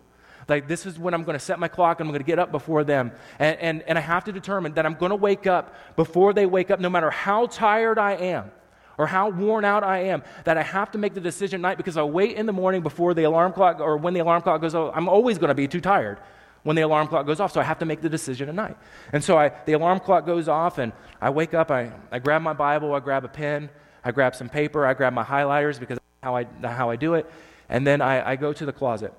[0.52, 2.38] like, this is when I'm going to set my clock and I'm going to get
[2.38, 3.12] up before them.
[3.40, 6.46] And, and, and I have to determine that I'm going to wake up before they
[6.46, 8.52] wake up, no matter how tired I am
[8.98, 11.78] or how worn out I am, that I have to make the decision at night
[11.78, 14.62] because I wait in the morning before the alarm clock or when the alarm clock
[14.62, 14.94] goes off.
[14.96, 16.20] I'm always going to be too tired
[16.64, 18.78] when the alarm clock goes off, so I have to make the decision at night.
[19.12, 22.42] And so I, the alarm clock goes off, and I wake up, I, I grab
[22.42, 23.70] my Bible, I grab a pen,
[24.04, 27.32] I grab some paper, I grab my highlighters because how I, how I do it,
[27.70, 29.14] and then I, I go to the closet.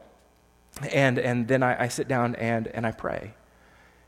[0.91, 3.35] And, and then I, I sit down and, and I pray.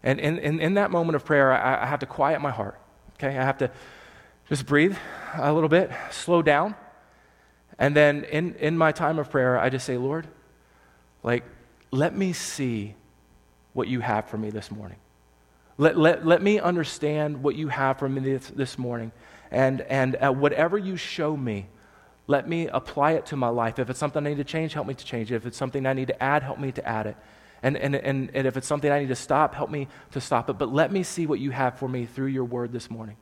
[0.03, 2.79] And in, in, in that moment of prayer, I, I have to quiet my heart.
[3.15, 3.37] Okay?
[3.37, 3.71] I have to
[4.49, 4.97] just breathe
[5.37, 6.75] a little bit, slow down.
[7.79, 10.29] And then in, in my time of prayer, I just say, Lord,
[11.23, 11.45] like,
[11.91, 12.95] let me see
[13.75, 14.97] what you have for me this morning.
[15.77, 19.13] Let, let, let me understand what you have for me this, this morning.
[19.51, 21.67] And, and uh, whatever you show me,
[22.27, 23.79] let me apply it to my life.
[23.79, 25.35] If it's something I need to change, help me to change it.
[25.35, 27.17] If it's something I need to add, help me to add it.
[27.63, 30.49] And, and, and, and if it's something I need to stop, help me to stop
[30.49, 30.59] it.
[30.59, 33.17] But let me see what you have for me through your word this morning.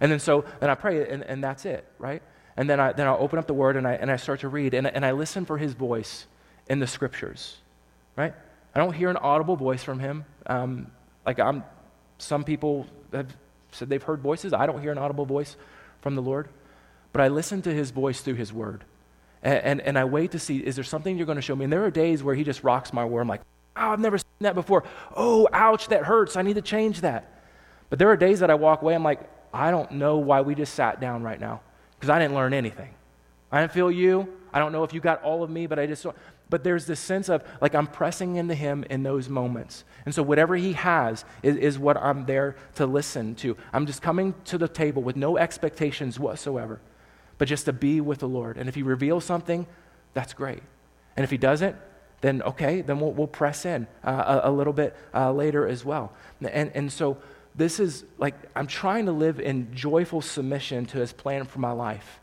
[0.00, 2.22] And then so, then I pray, and, and that's it, right?
[2.56, 4.48] And then, I, then I'll open up the word and I, and I start to
[4.48, 6.26] read, and, and I listen for his voice
[6.68, 7.56] in the scriptures,
[8.16, 8.34] right?
[8.74, 10.24] I don't hear an audible voice from him.
[10.46, 10.90] Um,
[11.24, 11.64] like I'm,
[12.18, 13.34] some people have
[13.72, 14.52] said they've heard voices.
[14.52, 15.56] I don't hear an audible voice
[16.00, 16.48] from the Lord
[17.14, 18.82] but I listen to his voice through his word.
[19.40, 21.62] And, and, and, I wait to see, is there something you're going to show me?
[21.62, 23.22] And there are days where he just rocks my world.
[23.22, 23.42] I'm like,
[23.76, 24.82] oh, I've never seen that before.
[25.14, 26.34] Oh, ouch, that hurts.
[26.34, 27.40] I need to change that.
[27.88, 29.20] But there are days that I walk away, I'm like,
[29.52, 31.60] I don't know why we just sat down right now
[31.94, 32.92] because I didn't learn anything.
[33.52, 34.26] I didn't feel you.
[34.52, 36.04] I don't know if you got all of me, but I just,
[36.54, 39.82] but there's this sense of like I'm pressing into him in those moments.
[40.04, 43.56] And so whatever he has is, is what I'm there to listen to.
[43.72, 46.80] I'm just coming to the table with no expectations whatsoever
[47.38, 48.56] but just to be with the Lord.
[48.56, 49.66] And if He reveals something,
[50.12, 50.62] that's great.
[51.16, 51.76] And if He doesn't,
[52.20, 55.84] then okay, then we'll, we'll press in uh, a, a, little bit uh, later as
[55.84, 56.12] well.
[56.40, 57.18] And, and so
[57.54, 61.72] this is like, I'm trying to live in joyful submission to his plan for my
[61.72, 62.20] life,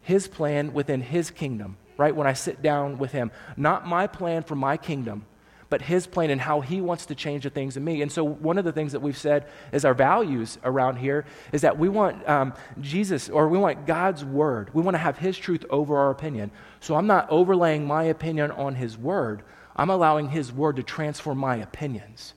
[0.00, 2.14] his plan within his kingdom, right?
[2.14, 5.26] When I sit down with him, not my plan for my kingdom
[5.68, 8.02] but his plan and how he wants to change the things in me.
[8.02, 11.62] And so, one of the things that we've said is our values around here is
[11.62, 14.70] that we want um, Jesus or we want God's word.
[14.74, 16.50] We want to have his truth over our opinion.
[16.80, 19.42] So, I'm not overlaying my opinion on his word,
[19.74, 22.34] I'm allowing his word to transform my opinions.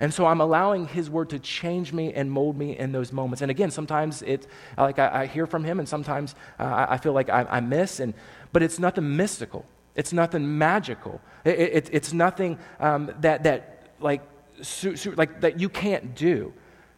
[0.00, 3.42] And so I'm allowing His word to change me and mold me in those moments.
[3.42, 7.12] And again, sometimes it's like I, I hear from Him, and sometimes uh, I feel
[7.12, 8.14] like I, I miss, and,
[8.52, 9.64] but it's nothing mystical.
[9.96, 11.20] It's nothing magical.
[11.44, 14.22] It, it, it's nothing um, that, that, like,
[14.62, 16.52] su- su- like, that you can't do.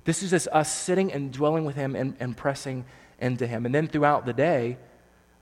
[0.05, 2.85] This is just us sitting and dwelling with Him and, and pressing
[3.19, 3.65] into Him.
[3.65, 4.77] And then throughout the day,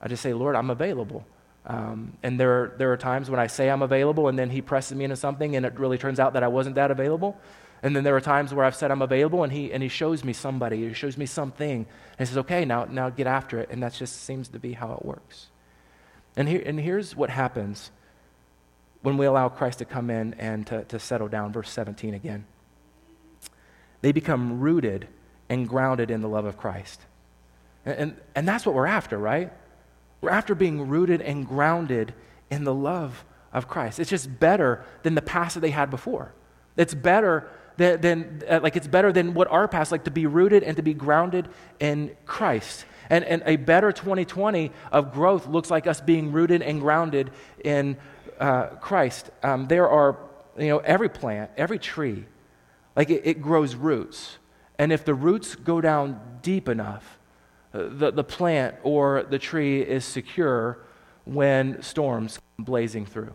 [0.00, 1.26] I just say, Lord, I'm available.
[1.68, 4.96] Um, and there, there are times when I say I'm available, and then He presses
[4.96, 7.38] me into something, and it really turns out that I wasn't that available.
[7.82, 10.24] And then there are times where I've said I'm available, and He, and he shows
[10.24, 13.68] me somebody, He shows me something, and He says, okay, now, now get after it.
[13.70, 15.48] And that just seems to be how it works.
[16.36, 17.90] And, here, and here's what happens
[19.02, 21.52] when we allow Christ to come in and to, to settle down.
[21.52, 22.46] Verse 17 again.
[24.00, 25.08] They become rooted
[25.48, 27.00] and grounded in the love of Christ.
[27.84, 29.52] And, and, and that's what we're after, right?
[30.28, 32.14] After being rooted and grounded
[32.50, 33.98] in the love of Christ.
[33.98, 36.32] It's just better than the past that they had before.
[36.76, 40.26] It's better than, than uh, like it's better than what our past like to be
[40.26, 41.48] rooted and to be grounded
[41.80, 42.84] in Christ.
[43.10, 47.30] And, and a better 2020 of growth looks like us being rooted and grounded
[47.64, 47.96] in
[48.38, 49.30] uh, Christ.
[49.42, 50.18] Um, there are,
[50.58, 52.26] you know, every plant, every tree,
[52.96, 54.36] like it, it, grows roots.
[54.78, 57.17] And if the roots go down deep enough,
[57.72, 60.78] the, the plant or the tree is secure
[61.24, 63.34] when storms come blazing through.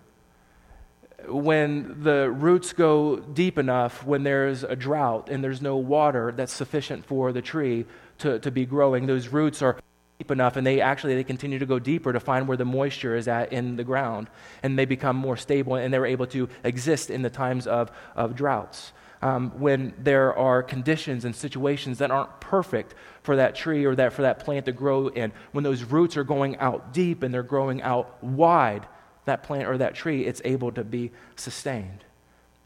[1.27, 6.51] When the roots go deep enough, when there's a drought and there's no water that's
[6.51, 7.85] sufficient for the tree
[8.19, 9.05] to, to be growing.
[9.05, 9.79] Those roots are
[10.19, 13.15] deep enough and they actually they continue to go deeper to find where the moisture
[13.15, 14.29] is at in the ground
[14.63, 18.35] and they become more stable and they're able to exist in the times of, of
[18.35, 18.91] droughts
[19.23, 24.13] um, when there are conditions and situations that aren't perfect for that tree or that
[24.13, 27.43] for that plant to grow in when those roots are going out deep and they're
[27.43, 28.85] growing out wide
[29.25, 32.03] that plant or that tree it's able to be sustained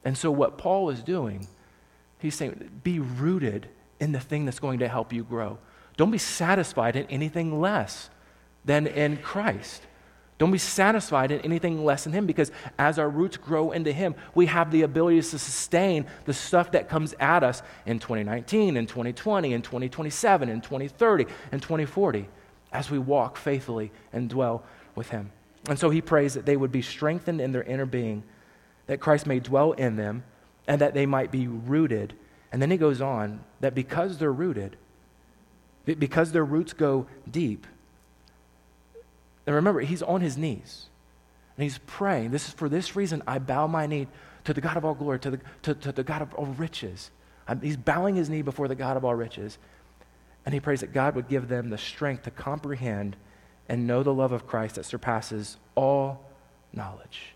[0.03, 1.47] and so what paul is doing
[2.19, 5.57] he's saying be rooted in the thing that's going to help you grow.
[5.95, 8.09] Don't be satisfied in anything less
[8.65, 9.81] than in Christ.
[10.37, 14.15] Don't be satisfied in anything less than Him because as our roots grow into Him,
[14.35, 18.85] we have the ability to sustain the stuff that comes at us in 2019, in
[18.85, 22.27] 2020, in 2027, in 2030, and 2040
[22.71, 24.63] as we walk faithfully and dwell
[24.95, 25.31] with Him.
[25.69, 28.23] And so He prays that they would be strengthened in their inner being,
[28.85, 30.23] that Christ may dwell in them,
[30.67, 32.13] and that they might be rooted
[32.51, 34.77] and then he goes on that because they're rooted,
[35.85, 37.67] because their roots go deep,
[39.47, 40.87] and remember, he's on his knees
[41.55, 42.31] and he's praying.
[42.31, 44.07] This is for this reason I bow my knee
[44.43, 47.09] to the God of all glory, to the, to, to the God of all riches.
[47.47, 49.57] I'm, he's bowing his knee before the God of all riches.
[50.45, 53.15] And he prays that God would give them the strength to comprehend
[53.67, 56.25] and know the love of Christ that surpasses all
[56.73, 57.33] knowledge.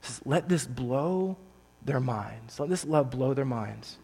[0.00, 1.36] Says, Let this blow
[1.84, 2.58] their minds.
[2.58, 3.96] Let this love blow their minds.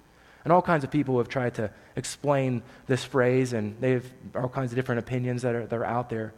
[0.45, 4.49] And all kinds of people have tried to explain this phrase, and they have all
[4.49, 6.35] kinds of different opinions that are, that are out there.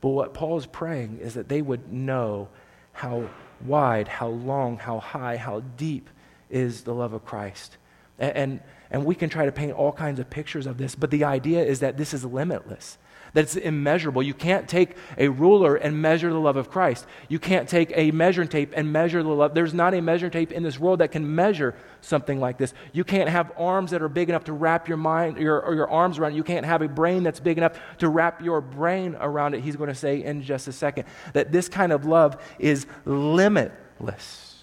[0.00, 2.48] But what Paul is praying is that they would know
[2.92, 3.28] how
[3.64, 6.08] wide, how long, how high, how deep
[6.48, 7.76] is the love of Christ.
[8.18, 8.60] And, and,
[8.90, 11.62] and we can try to paint all kinds of pictures of this, but the idea
[11.62, 12.98] is that this is limitless
[13.32, 14.22] that it's immeasurable.
[14.22, 17.06] You can't take a ruler and measure the love of Christ.
[17.28, 19.54] You can't take a measuring tape and measure the love.
[19.54, 22.74] There's not a measuring tape in this world that can measure something like this.
[22.92, 25.90] You can't have arms that are big enough to wrap your mind your, or your
[25.90, 26.36] arms around it.
[26.36, 29.62] You can't have a brain that's big enough to wrap your brain around it.
[29.62, 34.56] He's going to say in just a second that this kind of love is limitless.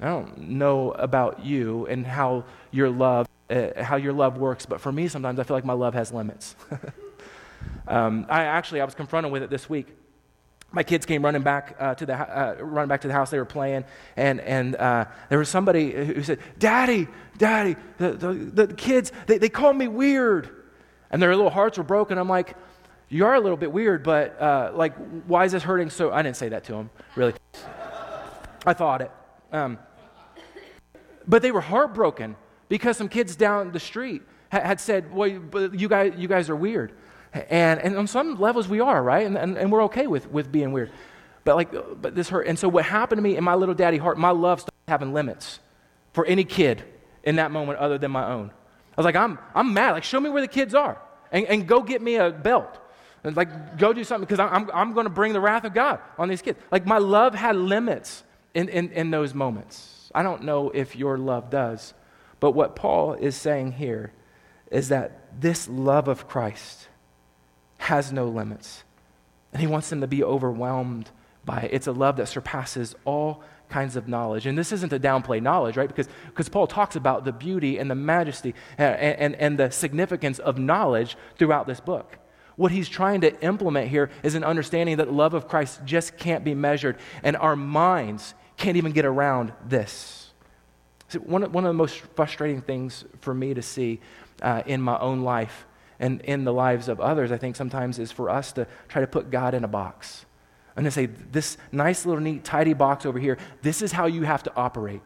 [0.00, 4.80] I don't know about you and how your love uh, how your love works, but
[4.80, 6.56] for me sometimes I feel like my love has limits.
[7.86, 9.88] Um, I actually, I was confronted with it this week.
[10.74, 13.30] My kids came running back uh, to the uh, running back to the house.
[13.30, 13.84] They were playing,
[14.16, 17.06] and and uh, there was somebody who said, "Daddy,
[17.38, 18.32] Daddy, the, the,
[18.66, 20.50] the kids they, they call me weird,"
[21.12, 22.18] and their little hearts were broken.
[22.18, 22.56] I'm like,
[23.08, 24.96] "You are a little bit weird, but uh, like,
[25.28, 27.34] why is this hurting so?" I didn't say that to them, really.
[28.66, 29.12] I thought it,
[29.52, 29.78] um,
[31.28, 32.34] but they were heartbroken
[32.68, 36.56] because some kids down the street had, had said, "Well, you guys, you guys are
[36.56, 36.94] weird."
[37.34, 39.26] And, and on some levels, we are, right?
[39.26, 40.92] And, and, and we're okay with, with being weird.
[41.44, 42.46] But like, but this hurt.
[42.46, 45.12] And so what happened to me in my little daddy heart, my love started having
[45.12, 45.60] limits
[46.12, 46.84] for any kid
[47.24, 48.50] in that moment other than my own.
[48.96, 49.92] I was like, I'm, I'm mad.
[49.92, 51.00] Like, show me where the kids are
[51.32, 52.78] and, and go get me a belt.
[53.24, 55.98] And like, go do something because I'm, I'm going to bring the wrath of God
[56.18, 56.58] on these kids.
[56.70, 58.22] Like, my love had limits
[58.54, 60.10] in, in, in those moments.
[60.14, 61.94] I don't know if your love does.
[62.38, 64.12] But what Paul is saying here
[64.70, 66.88] is that this love of Christ
[67.84, 68.82] has no limits.
[69.52, 71.10] And he wants them to be overwhelmed
[71.44, 71.70] by it.
[71.74, 74.46] It's a love that surpasses all kinds of knowledge.
[74.46, 75.88] And this isn't to downplay knowledge, right?
[75.88, 80.38] Because, because Paul talks about the beauty and the majesty and, and, and the significance
[80.38, 82.18] of knowledge throughout this book.
[82.56, 86.44] What he's trying to implement here is an understanding that love of Christ just can't
[86.44, 90.32] be measured, and our minds can't even get around this.
[91.08, 94.00] See, one, one of the most frustrating things for me to see
[94.40, 95.66] uh, in my own life
[95.98, 99.06] and in the lives of others, I think sometimes is for us to try to
[99.06, 100.26] put God in a box
[100.76, 104.22] and to say, this nice little neat tidy box over here, this is how you
[104.22, 105.02] have to operate.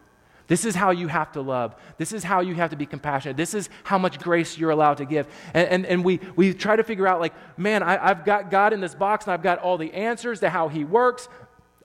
[0.47, 1.75] This is how you have to love.
[1.99, 3.37] This is how you have to be compassionate.
[3.37, 5.27] This is how much grace you're allowed to give.
[5.53, 8.73] And, and, and we, we try to figure out, like, man, I, have got God
[8.73, 11.29] in this box and I've got all the answers to how He works.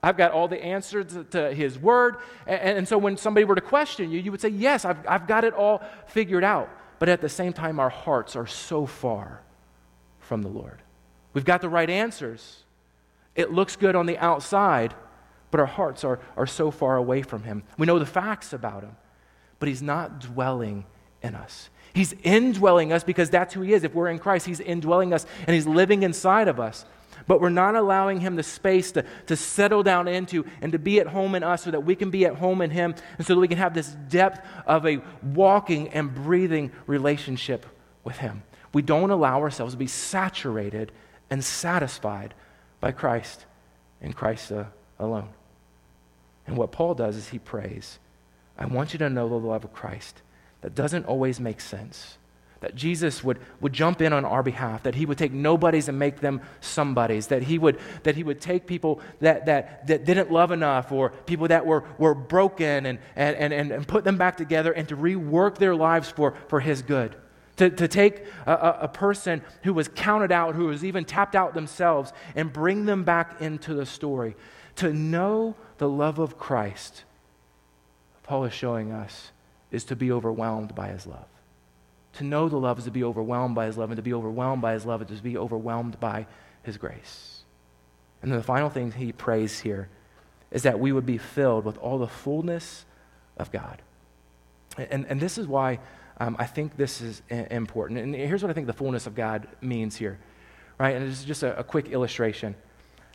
[0.01, 2.17] I've got all the answers to, to His Word.
[2.47, 5.27] And, and, so when somebody were to question you, you would say, yes, I've, I've
[5.27, 6.69] got it all figured out.
[6.99, 9.41] But at the same time, our hearts are so far
[10.19, 10.81] from the Lord.
[11.33, 12.63] We've got the right answers.
[13.35, 14.93] It looks good on the outside,
[15.51, 17.63] but our hearts are, are so far away from Him.
[17.77, 18.95] We know the facts about Him,
[19.59, 20.85] but He's not dwelling
[21.21, 21.69] in us.
[21.93, 23.83] He's indwelling us because that's who He is.
[23.83, 26.85] If we're in Christ, He's indwelling us and He's living inside of us.
[27.27, 30.99] But we're not allowing Him the space to, to settle down into and to be
[30.99, 33.35] at home in us so that we can be at home in Him and so
[33.35, 37.65] that we can have this depth of a walking and breathing relationship
[38.03, 38.43] with Him.
[38.73, 40.91] We don't allow ourselves to be saturated
[41.29, 42.33] and satisfied
[42.79, 43.45] by Christ
[44.01, 44.65] and Christ uh,
[44.99, 45.29] alone.
[46.47, 47.99] And what Paul does is he prays,
[48.57, 50.21] I want you to know the love of Christ
[50.61, 52.17] that doesn't always make sense
[52.65, 55.99] that Jesus would, would jump in on our behalf, that he would take nobodies and
[55.99, 60.31] make them somebodies, that he would, that he would take people that, that, that didn't
[60.31, 64.35] love enough or people that were, were broken and, and, and, and put them back
[64.35, 67.15] together and to rework their lives for, for his good.
[67.57, 71.53] To, to take a, a person who was counted out, who was even tapped out
[71.53, 74.35] themselves, and bring them back into the story.
[74.77, 77.03] To know the love of Christ,
[78.23, 79.31] Paul is showing us,
[79.69, 81.27] is to be overwhelmed by his love.
[82.15, 84.61] To know the love is to be overwhelmed by his love, and to be overwhelmed
[84.61, 86.27] by his love is to be overwhelmed by
[86.63, 87.43] his grace.
[88.21, 89.89] And then the final thing he prays here
[90.51, 92.85] is that we would be filled with all the fullness
[93.37, 93.81] of God.
[94.77, 95.79] And, and this is why
[96.19, 97.99] um, I think this is important.
[97.99, 100.17] And here's what I think the fullness of God means here,
[100.77, 100.95] right?
[100.95, 102.55] And this is just a, a quick illustration.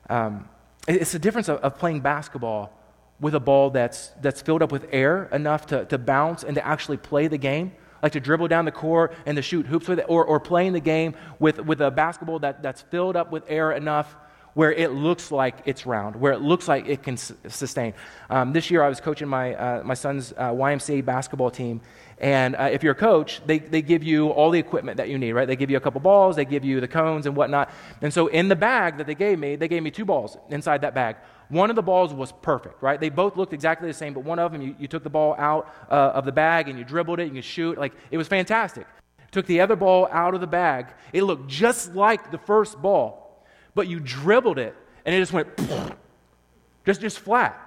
[0.08, 0.48] Um,
[0.86, 2.72] it's the difference of, of, playing basketball
[3.20, 6.66] with a ball that's, that's filled up with air enough to, to bounce and to
[6.66, 9.98] actually play the game like to dribble down the court and to shoot hoops with
[9.98, 13.44] it, or, or playing the game with, with a basketball that, that's filled up with
[13.48, 14.16] air enough
[14.54, 17.94] where it looks like it's round, where it looks like it can sustain.
[18.28, 21.80] Um, this year, I was coaching my, uh, my son's uh, YMCA basketball team.
[22.18, 25.18] And uh, if you're a coach, they, they give you all the equipment that you
[25.18, 25.46] need, right?
[25.46, 27.70] They give you a couple balls, they give you the cones and whatnot.
[28.02, 30.82] And so in the bag that they gave me, they gave me two balls inside
[30.82, 31.16] that bag.
[31.50, 32.98] One of the balls was perfect, right?
[32.98, 35.34] They both looked exactly the same, but one of them, you, you took the ball
[35.36, 37.76] out uh, of the bag and you dribbled it and you shoot.
[37.76, 38.86] Like, it was fantastic.
[39.32, 40.86] Took the other ball out of the bag.
[41.12, 45.48] It looked just like the first ball, but you dribbled it and it just went
[46.86, 47.60] just, just flat.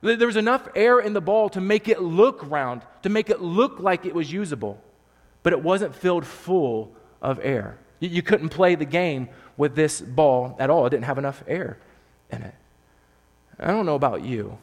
[0.00, 3.42] There was enough air in the ball to make it look round, to make it
[3.42, 4.82] look like it was usable,
[5.42, 7.78] but it wasn't filled full of air.
[8.00, 11.42] You, you couldn't play the game with this ball at all, it didn't have enough
[11.46, 11.78] air
[12.30, 12.54] in it.
[13.58, 14.56] I don't know about you,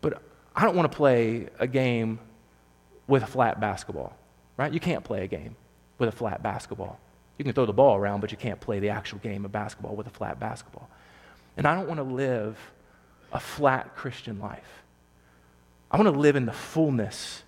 [0.00, 0.22] but
[0.54, 2.18] I don't want to play a game
[3.06, 4.14] with a flat basketball,
[4.56, 4.72] right?
[4.72, 5.56] You can't play a game
[5.98, 6.98] with a flat basketball.
[7.38, 9.96] You can throw the ball around, but you can't play the actual game of basketball
[9.96, 10.88] with a flat basketball.
[11.56, 12.58] And I don't want to live
[13.32, 14.82] a flat Christian life.
[15.90, 17.42] I want to live in the fullness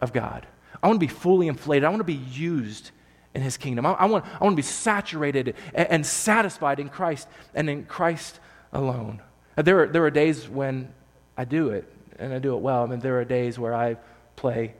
[0.00, 0.46] of God.
[0.82, 1.84] I want to be fully inflated.
[1.84, 2.90] I want to be used
[3.34, 3.86] in His kingdom.
[3.86, 7.84] I, I want, I want to be saturated and, and satisfied in Christ and in
[7.84, 8.38] Christ
[8.72, 9.20] alone.
[9.56, 10.92] Uh, there are, there are days when
[11.36, 12.82] I do it, and I do it well.
[12.82, 13.96] I mean, there are days where I
[14.36, 14.74] play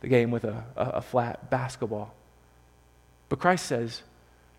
[0.00, 2.14] the game with a, a, a flat basketball.
[3.28, 4.02] But Christ says,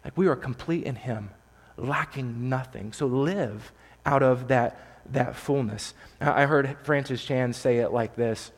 [0.03, 1.29] like, we are complete in Him,
[1.77, 2.93] lacking nothing.
[2.93, 3.71] So live
[4.05, 5.93] out of that, that fullness.
[6.19, 8.51] I heard Francis Chan say it like this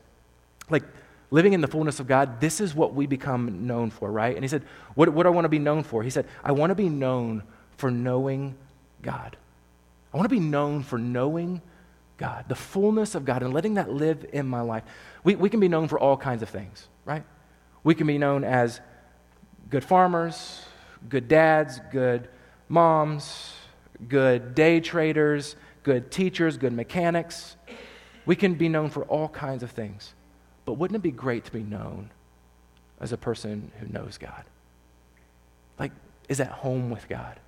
[0.70, 0.84] like,
[1.30, 4.34] living in the fullness of God, this is what we become known for, right?
[4.34, 4.62] And he said,
[4.94, 6.02] What, what do I want to be known for?
[6.02, 7.42] He said, I want to be known
[7.76, 8.54] for knowing
[9.02, 9.36] God.
[10.14, 11.60] I want to be known for knowing
[12.18, 14.84] God, the fullness of God, and letting that live in my life.
[15.24, 17.24] We, we can be known for all kinds of things, right?
[17.82, 18.80] We can be known as
[19.68, 20.64] good farmers,
[21.08, 22.28] good dads, good
[22.68, 23.54] moms,
[24.08, 27.56] good day traders, good teachers, good mechanics.
[28.24, 30.14] We can be known for all kinds of things.
[30.64, 32.10] But wouldn't it be great to be known
[33.00, 34.44] as a person who knows God?
[35.76, 35.90] Like,
[36.28, 37.40] is at home with God,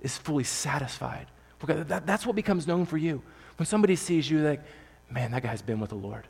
[0.00, 1.26] is fully satisfied.
[1.66, 3.22] That, that's what becomes known for you.
[3.56, 4.62] When somebody sees you, like,
[5.10, 6.26] man, that guy's been with the Lord.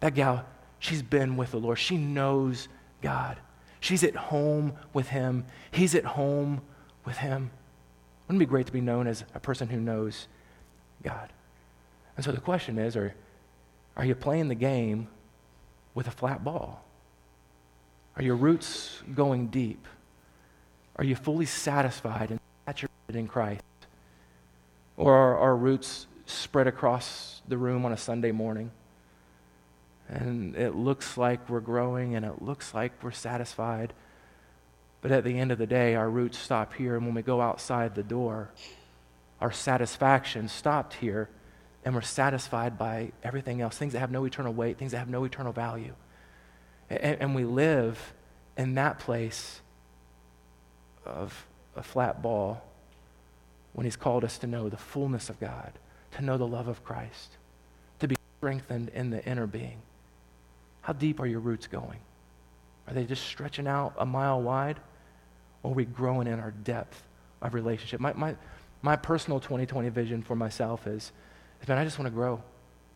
[0.00, 0.44] That gal,
[0.78, 1.78] she's been with the Lord.
[1.78, 2.68] She knows
[3.02, 3.38] God.
[3.80, 5.44] She's at home with Him.
[5.70, 6.62] He's at home
[7.04, 7.50] with Him.
[8.26, 10.26] Wouldn't it be great to be known as a person who knows
[11.02, 11.32] God?
[12.16, 13.14] And so the question is are,
[13.96, 15.08] are you playing the game
[15.94, 16.84] with a flat ball?
[18.16, 19.86] Are your roots going deep?
[20.96, 23.62] Are you fully satisfied and saturated in Christ?
[24.98, 28.72] Or are our roots spread across the room on a Sunday morning?
[30.08, 33.92] And it looks like we're growing and it looks like we're satisfied.
[35.00, 36.96] But at the end of the day, our roots stop here.
[36.96, 38.50] And when we go outside the door,
[39.40, 41.28] our satisfaction stopped here
[41.84, 45.08] and we're satisfied by everything else things that have no eternal weight, things that have
[45.08, 45.94] no eternal value.
[46.90, 48.14] And, and we live
[48.56, 49.60] in that place
[51.06, 51.46] of
[51.76, 52.67] a flat ball
[53.72, 55.72] when He's called us to know the fullness of God,
[56.12, 57.36] to know the love of Christ,
[58.00, 59.80] to be strengthened in the inner being.
[60.82, 61.98] How deep are your roots going?
[62.86, 64.80] Are they just stretching out a mile wide?
[65.62, 67.02] Or are we growing in our depth
[67.42, 68.00] of relationship?
[68.00, 68.36] My, my,
[68.80, 71.12] my personal 2020 vision for myself is,
[71.60, 72.42] is man, I just want to grow.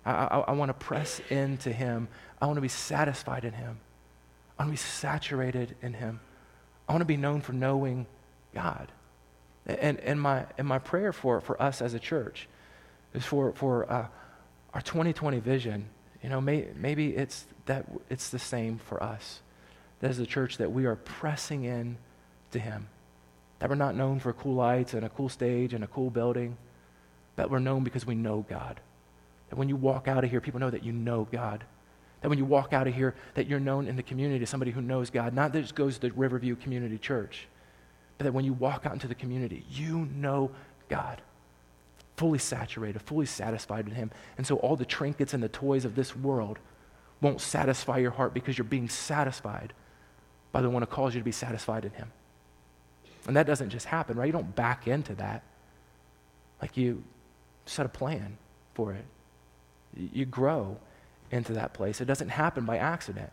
[0.05, 2.09] I, I, I want to press into Him.
[2.41, 3.79] I want to be satisfied in Him.
[4.59, 6.21] I want to be saturated in Him.
[6.89, 8.07] I want to be known for knowing
[8.55, 8.91] God.
[9.67, 12.49] And, and, my, and my prayer for, for us as a church
[13.15, 14.07] is for, for uh,
[14.75, 15.89] our 2020 vision.
[16.23, 19.41] You know, may, maybe it's that it's the same for us.
[20.01, 21.97] That as a church that we are pressing in
[22.51, 22.89] to Him.
[23.59, 26.57] That we're not known for cool lights and a cool stage and a cool building.
[27.37, 28.81] That we're known because we know God.
[29.51, 31.65] That when you walk out of here, people know that you know God.
[32.23, 34.71] That when you walk out of here, that you're known in the community as somebody
[34.71, 35.35] who knows God.
[35.35, 37.52] Not that just goes to the Riverview Community Church, but
[38.23, 40.51] that when you walk out into the community, you know
[40.89, 41.21] God.
[42.17, 44.11] Fully saturated, fully satisfied in Him.
[44.37, 46.59] And so all the trinkets and the toys of this world
[47.21, 49.73] won't satisfy your heart because you're being satisfied
[50.51, 52.13] by the one who calls you to be satisfied in Him.
[53.27, 54.27] And that doesn't just happen, right?
[54.27, 55.43] You don't back into that.
[56.61, 57.03] Like you
[57.67, 58.37] set a plan
[58.75, 59.05] for it.
[59.97, 60.77] You grow
[61.31, 62.01] into that place.
[62.01, 63.31] It doesn't happen by accident.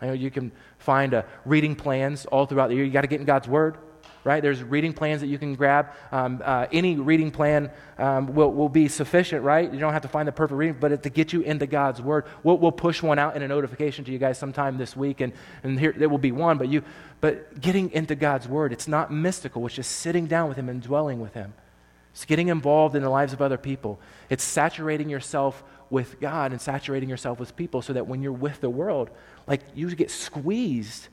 [0.00, 2.84] I know you can find uh, reading plans all throughout the year.
[2.84, 3.78] You got to get in God's Word,
[4.24, 4.42] right?
[4.42, 5.88] There's reading plans that you can grab.
[6.12, 9.72] Um, uh, any reading plan um, will, will be sufficient, right?
[9.72, 12.26] You don't have to find the perfect reading, but to get you into God's Word,
[12.42, 15.32] we'll, we'll push one out in a notification to you guys sometime this week, and,
[15.62, 16.58] and here there will be one.
[16.58, 16.82] But you,
[17.20, 19.64] but getting into God's Word, it's not mystical.
[19.66, 21.54] It's just sitting down with Him and dwelling with Him.
[22.12, 24.00] It's getting involved in the lives of other people.
[24.28, 28.60] It's saturating yourself with God and saturating yourself with people so that when you're with
[28.60, 29.10] the world,
[29.46, 31.08] like you get squeezed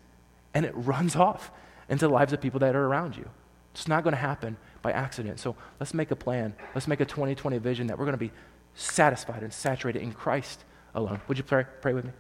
[0.54, 1.52] and it runs off
[1.90, 3.30] into the lives of people that are around you.
[3.74, 5.40] It's not going to happen by accident.
[5.40, 6.56] So let's make a plan.
[6.74, 8.32] Let's make a 2020 vision that we're going to be
[8.74, 10.64] satisfied and saturated in Christ
[10.94, 11.22] alone.
[11.28, 12.12] Would you pray, pray with me?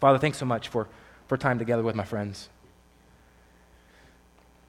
[0.00, 0.88] Father, thanks so much for,
[1.28, 2.48] for time together with my friends.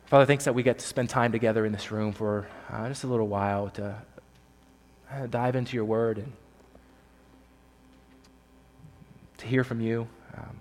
[0.06, 3.04] Father, thanks that we get to spend time together in this room for uh, just
[3.04, 3.96] a little while to
[5.12, 6.32] uh, dive into your word and
[9.38, 10.08] to hear from you.
[10.38, 10.58] Um,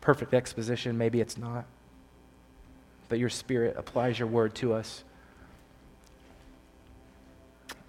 [0.00, 1.64] perfect exposition, maybe it's not.
[3.12, 5.04] But your spirit applies your word to us.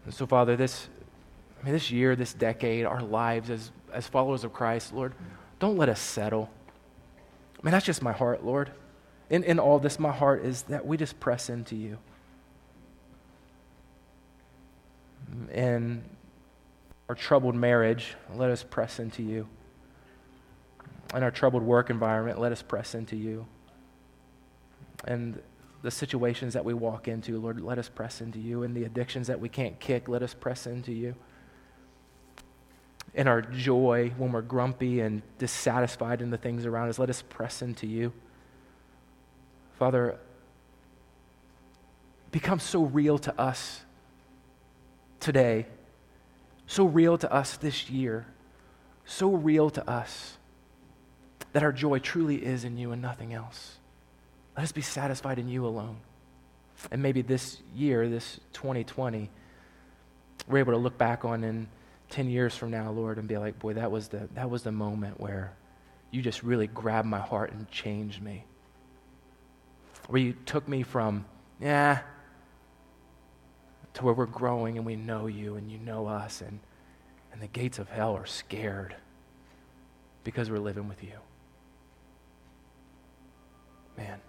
[0.03, 0.89] And so, Father, this,
[1.61, 5.13] I mean, this year, this decade, our lives as, as followers of Christ, Lord,
[5.61, 6.49] don't let us settle.
[7.57, 8.71] I mean, that's just my heart, Lord.
[9.30, 11.97] In, in all this, my heart is that we just press into you.
[15.53, 16.03] In
[17.07, 19.47] our troubled marriage, let us press into you
[21.15, 23.45] in our troubled work environment, let us press into you.
[25.06, 25.41] And
[25.82, 28.64] the situations that we walk into, Lord, let us press into you.
[28.64, 31.16] And the addictions that we can't kick, let us press into you.
[33.14, 37.22] In our joy, when we're grumpy and dissatisfied in the things around us, let us
[37.22, 38.12] press into you.
[39.78, 40.18] Father,
[42.32, 43.82] become so real to us
[45.20, 45.68] today,
[46.66, 48.26] so real to us this year,
[49.06, 50.38] so real to us
[51.51, 53.78] that our joy truly is in you and nothing else.
[54.56, 55.97] Let us be satisfied in you alone.
[56.91, 59.30] And maybe this year, this 2020,
[60.47, 61.68] we're able to look back on in
[62.10, 64.72] 10 years from now, Lord, and be like, boy, that was the, that was the
[64.72, 65.54] moment where
[66.12, 68.45] you just really grabbed my heart and changed me.
[70.08, 71.26] Where you took me from,
[71.60, 72.01] yeah,
[73.95, 76.60] to where we're growing and we know you and you know us, and,
[77.32, 78.95] and the gates of hell are scared
[80.24, 81.18] because we're living with you.
[83.97, 84.20] Man.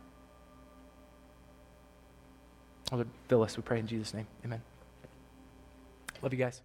[2.95, 4.26] Lord, fill us, we pray in Jesus' name.
[4.45, 4.62] Amen.
[6.22, 6.62] Love you guys.